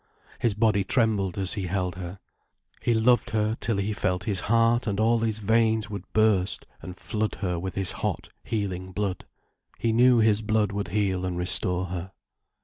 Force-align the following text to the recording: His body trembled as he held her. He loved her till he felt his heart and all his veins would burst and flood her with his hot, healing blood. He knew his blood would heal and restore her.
His 0.39 0.55
body 0.55 0.83
trembled 0.83 1.37
as 1.37 1.53
he 1.53 1.67
held 1.67 1.93
her. 1.93 2.17
He 2.81 2.91
loved 2.95 3.29
her 3.29 3.55
till 3.59 3.77
he 3.77 3.93
felt 3.93 4.23
his 4.23 4.39
heart 4.39 4.87
and 4.87 4.99
all 4.99 5.19
his 5.19 5.37
veins 5.37 5.91
would 5.91 6.11
burst 6.11 6.65
and 6.81 6.97
flood 6.97 7.35
her 7.41 7.59
with 7.59 7.75
his 7.75 7.91
hot, 7.91 8.29
healing 8.43 8.93
blood. 8.93 9.25
He 9.77 9.93
knew 9.93 10.17
his 10.17 10.41
blood 10.41 10.71
would 10.71 10.87
heal 10.87 11.23
and 11.23 11.37
restore 11.37 11.85
her. 11.85 12.13